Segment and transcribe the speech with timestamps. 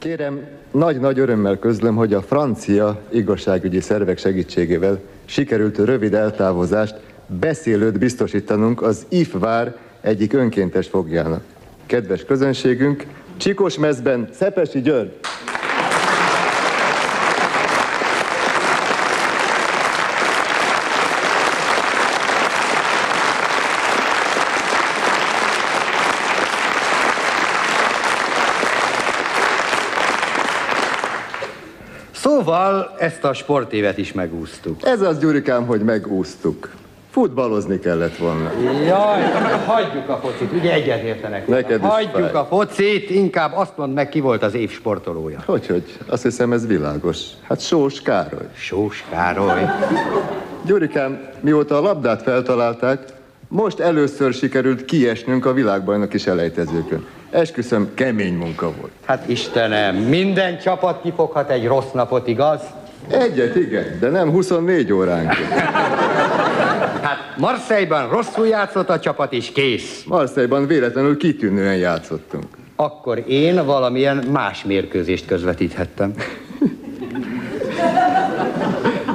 [0.00, 6.94] Kérem, nagy-nagy örömmel közlöm, hogy a francia igazságügyi szervek segítségével sikerült rövid eltávozást
[7.26, 11.42] beszélőt biztosítanunk az IF vár egyik önkéntes fogjának.
[11.86, 15.18] Kedves közönségünk, Csikos mezben Szepesi György.
[32.22, 34.86] Szóval ezt a sportévet is megúsztuk.
[34.86, 36.70] Ez az, Gyurikám, hogy megúsztuk.
[37.10, 38.50] Futballozni kellett volna.
[38.86, 39.20] Jaj,
[39.66, 41.46] hagyjuk a focit, ugye egyetértenek.
[41.46, 42.32] Neked is Hagyjuk fáj.
[42.32, 45.42] a focit, inkább azt mondd meg, ki volt az év sportolója.
[45.46, 45.98] Hogy, hogy?
[46.06, 47.18] Azt hiszem ez világos.
[47.42, 48.48] Hát Sós Károly.
[48.56, 49.62] Sós Károly.
[50.64, 53.02] Gyurikám, mióta a labdát feltalálták,
[53.48, 57.06] most először sikerült kiesnünk a világbajnoki selejtezőkön.
[57.30, 58.92] Esküszöm, kemény munka volt.
[59.04, 62.60] Hát Istenem, minden csapat kifoghat egy rossz napot, igaz?
[63.10, 65.48] Egyet igen, de nem 24 óránként.
[67.02, 70.02] Hát Marseille-ban rosszul játszott a csapat, és kész.
[70.06, 72.46] Marseille-ban véletlenül kitűnően játszottunk.
[72.76, 76.14] Akkor én valamilyen más mérkőzést közvetíthettem.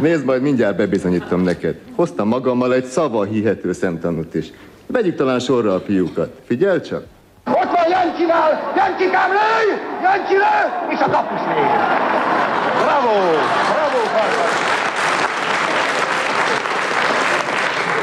[0.00, 1.74] Nézd, majd mindjárt bebizonyítom neked.
[1.94, 4.46] Hoztam magammal egy szava hihető szemtanút is.
[4.86, 6.30] Vegyük talán sorra a fiúkat.
[6.46, 7.04] Figyelj csak!
[8.08, 8.72] Jancsinál!
[8.76, 9.78] Jancsikám lőj!
[10.02, 10.92] Jancsi lő!
[10.94, 11.66] És a kapus lő!
[12.84, 13.12] Bravo!
[13.72, 14.56] Bravo, Farkas!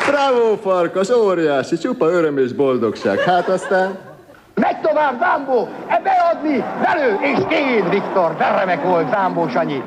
[0.07, 3.19] Bravo, farkas, óriási, csupa öröm és boldogság.
[3.19, 3.97] Hát aztán...
[4.53, 5.67] Megy tovább Zámbó!
[5.87, 6.63] E beadni!
[6.81, 7.17] Belő!
[7.21, 8.35] És két Viktor!
[8.37, 9.83] De remek volt Zámbó Sanyi!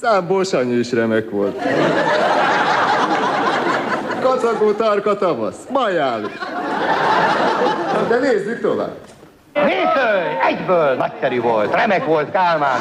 [0.00, 1.62] Számbó Sanyi is remek volt.
[4.22, 6.20] Kacagó tárka tavasz, majál.
[8.08, 8.96] De nézzük tovább.
[9.64, 10.38] Néző!
[10.46, 10.94] Egyből!
[10.94, 11.74] Nagyszerű volt!
[11.74, 12.80] Remek volt Kálmán!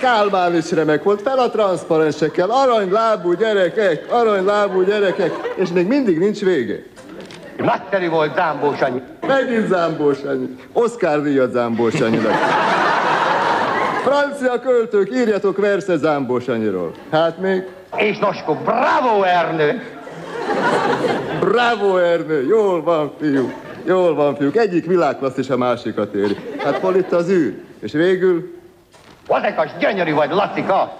[0.00, 6.40] Kálmán is remek volt, fel a transzparensekkel, aranylábú gyerekek, aranylábú gyerekek, és még mindig nincs
[6.40, 6.82] vége.
[7.56, 9.02] Nagyszerű volt Zámbó Sanyi!
[9.26, 10.56] Megint Zámbó Sanyi.
[10.72, 12.34] Oscar díjat Zámbó Sanyinak.
[14.10, 16.92] Francia költők, írjatok verse Zámbó Sanyiról.
[17.10, 17.66] Hát még?
[17.96, 19.82] És Noskó, bravo Ernő!
[21.40, 22.46] Bravo, Ernő!
[22.46, 23.52] Jól van, fiú!
[23.84, 24.56] Jól van, fiúk.
[24.56, 26.36] Egyik világklasszis a másikat éri.
[26.58, 27.54] Hát hol itt az űr?
[27.80, 28.58] És végül
[29.26, 30.96] Vazekas, gyönyörű vagy, Lacika!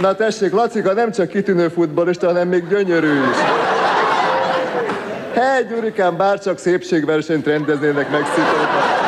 [0.00, 3.36] Na tessék, Lacika nem csak kitűnő futballista, hanem még gyönyörű is.
[5.34, 9.04] Hely, Gyurikám, bárcsak szépségversenyt rendeznének Mexikóban.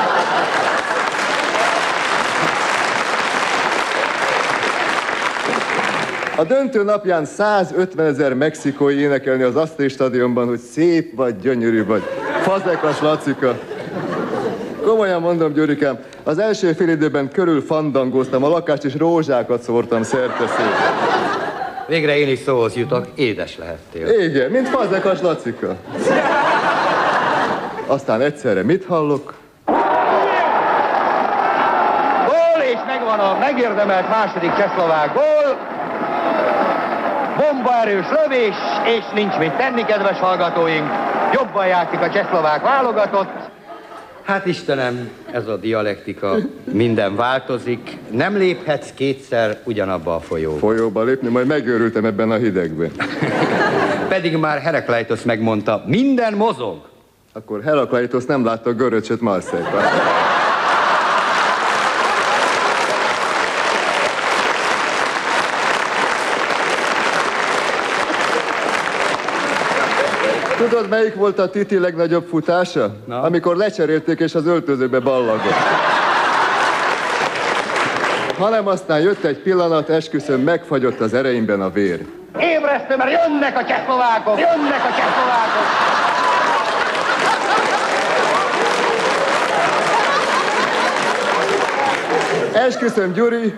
[6.36, 12.02] A döntő napján 150 ezer mexikói énekelni az Asztri stadionban, hogy szép vagy, gyönyörű vagy.
[12.42, 13.58] Fazekas Lacika.
[14.82, 20.44] Komolyan mondom, Gyurikám, az első fél időben körül fandangoztam a lakást, és rózsákat szórtam szerte.
[21.86, 24.20] Végre én is szóhoz jutok, édes lehettél.
[24.20, 25.76] Igen, mint Fazekas Lacika.
[27.86, 29.34] Aztán egyszerre mit hallok?
[32.26, 35.58] Gól, és megvan a megérdemelt második csehszlovák gól.
[37.36, 40.90] Bombaerős lövés, és nincs mit tenni, kedves hallgatóink.
[41.32, 43.56] Jobban játszik a csehszlovák válogatott.
[44.28, 46.36] Hát Istenem, ez a dialektika,
[46.72, 47.96] minden változik.
[48.10, 50.58] Nem léphetsz kétszer ugyanabba a folyóba.
[50.58, 52.90] Folyóba lépni, majd megőrültem ebben a hidegben.
[54.08, 56.88] Pedig már Herakleitos megmondta, minden mozog.
[57.32, 59.82] Akkor Herakleitos nem látta a göröcsöt Marseille-ban.
[70.58, 72.94] Tudod, melyik volt a Titi legnagyobb futása?
[73.06, 73.22] Na?
[73.22, 75.52] Amikor lecserélték és az öltözőbe ballagott.
[78.38, 82.06] Hanem aztán jött egy pillanat, esküszöm, megfagyott az ereimben a vér.
[82.38, 85.66] Ébresztő, mert jönnek a csehszlovákok, jönnek a csehszlovákok.
[92.52, 93.54] Esküszöm, Gyuri,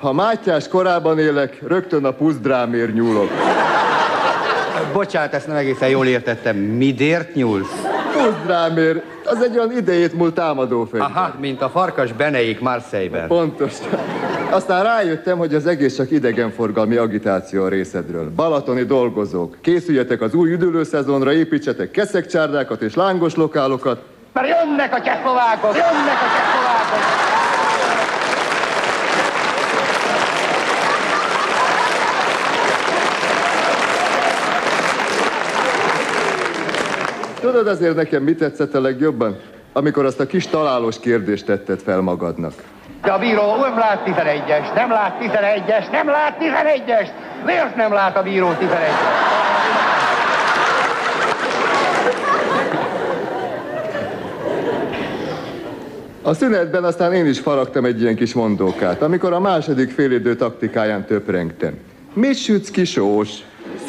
[0.00, 3.30] ha Mátyás korában élek, rögtön a puszdrámért nyúlok.
[4.94, 6.56] Bocsánat, ezt nem egészen jól értettem.
[6.56, 7.82] Midért nyúlsz?
[8.12, 11.10] Puszdrámért, az egy olyan idejét múlt támadó fegyver.
[11.10, 13.26] Aha, mint a farkas beneik Marseille-ben.
[13.26, 13.72] Pontos.
[14.50, 18.32] Aztán rájöttem, hogy az egész csak idegenforgalmi agitáció a részedről.
[18.36, 24.02] Balatoni dolgozók, készüljetek az új üdülőszezonra, építsetek keszekcsárdákat és lángos lokálokat,
[24.32, 27.43] Mert jönnek a csehszlovákok, jönnek a csehszlovákok.
[37.44, 39.36] Tudod azért nekem mit tetszett a legjobban?
[39.72, 42.52] Amikor azt a kis találós kérdést tetted fel magadnak.
[43.02, 47.08] De a bíró nem lát 11-es, nem lát 11-es, nem lát 11-es.
[47.44, 48.94] Miért nem lát a bíró 11-es?
[56.22, 61.04] A szünetben aztán én is faragtam egy ilyen kis mondókát, amikor a második félidő taktikáján
[61.04, 61.78] töprengtem.
[62.12, 63.30] Mit sütsz kisós?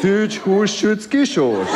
[0.00, 1.68] Szűcs hús sütsz kisós?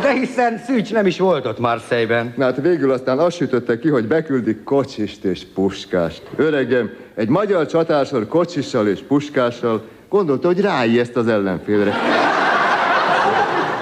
[0.00, 2.34] De hiszen Szűcs nem is volt ott Marseille-ben.
[2.36, 6.22] Na hát végül aztán azt sütötte ki, hogy beküldik kocsist és puskást.
[6.36, 11.94] Öregem, egy magyar csatársor kocsissal és puskással gondolta, hogy ráijeszt az ellenfélre.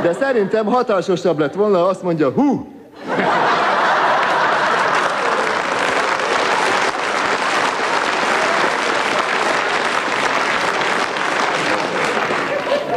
[0.03, 2.73] De szerintem hatásosabb lett volna, azt mondja, hú,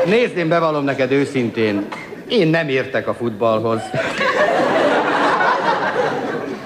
[0.05, 1.87] Nézd, én bevallom neked őszintén,
[2.27, 3.81] én nem értek a futballhoz.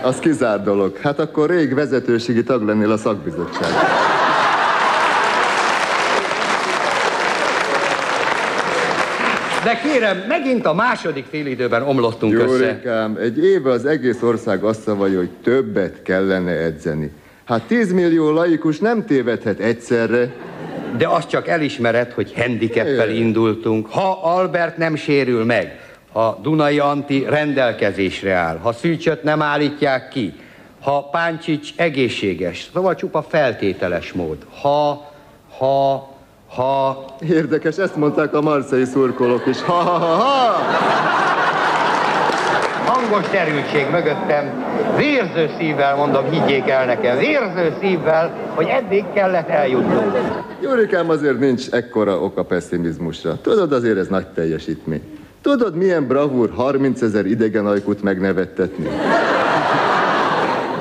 [0.02, 0.98] az kizár dolog.
[0.98, 3.70] Hát akkor rég vezetőségi tag lennél a szakbizottság.
[9.64, 12.66] De kérem, megint a második félidőben omlottunk össze.
[12.66, 17.12] Jórikám, egy éve az egész ország azt szavalja, hogy többet kellene edzeni.
[17.46, 20.34] Hát 10 millió laikus nem tévedhet egyszerre.
[20.98, 23.88] De azt csak elismered, hogy handicappel indultunk.
[23.92, 25.80] Ha Albert nem sérül meg,
[26.12, 30.34] ha Dunai Anti rendelkezésre áll, ha Szűcsöt nem állítják ki,
[30.82, 34.38] ha Páncsics egészséges, szóval csupa feltételes mód.
[34.62, 35.12] Ha,
[35.58, 36.10] ha,
[36.56, 37.06] ha...
[37.30, 39.62] Érdekes, ezt mondták a marszai szurkolók is.
[39.62, 40.58] Ha, ha, ha, ha!
[42.86, 44.66] Hangos derültség mögöttem.
[44.98, 47.18] Vérző szívvel mondom, higgyék el nekem.
[47.18, 50.18] Vérző szívvel, hogy eddig kellett eljutnunk.
[50.62, 53.42] Jórikám, azért nincs ekkora oka pessimizmusra.
[53.42, 55.02] Tudod, azért ez nagy teljesítmény.
[55.42, 58.88] Tudod, milyen bravúr 30 ezer idegen ajkút megnevettetni?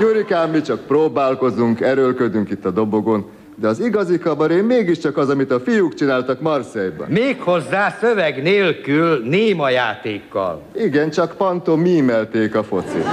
[0.00, 3.26] Gyurikám, mi csak próbálkozunk, erőlködünk itt a dobogon,
[3.56, 7.06] de az igazi kabaré mégiscsak az, amit a fiúk csináltak Marseille-ban.
[7.08, 10.62] Méghozzá szöveg nélkül, néma játékkal.
[10.74, 13.04] Igen, csak pantomímelték a focit.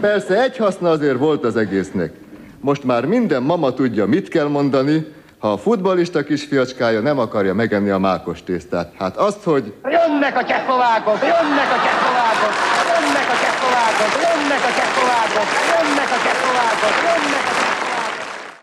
[0.00, 2.12] Persze egy haszna azért volt az egésznek.
[2.60, 5.06] Most már minden mama tudja, mit kell mondani,
[5.38, 8.92] ha a futbalista kisfiacskája nem akarja megenni a mákos tésztát.
[8.98, 12.54] Hát azt, hogy Jönnek a csehszlovákok, jönnek a csehszlovákok,
[12.90, 17.79] jönnek a csehszlovákok, jönnek a csehszlovákok, jönnek a csehszlovákok, jönnek a csehszlovákok.